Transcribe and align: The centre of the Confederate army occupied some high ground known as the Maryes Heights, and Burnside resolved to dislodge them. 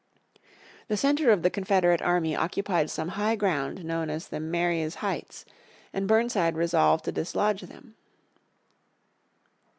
The 0.87 0.97
centre 0.97 1.29
of 1.29 1.43
the 1.43 1.51
Confederate 1.51 2.01
army 2.01 2.35
occupied 2.35 2.89
some 2.89 3.09
high 3.09 3.35
ground 3.35 3.85
known 3.85 4.09
as 4.09 4.29
the 4.29 4.39
Maryes 4.39 4.95
Heights, 4.95 5.45
and 5.93 6.07
Burnside 6.07 6.55
resolved 6.57 7.05
to 7.05 7.11
dislodge 7.11 7.61
them. 7.61 7.93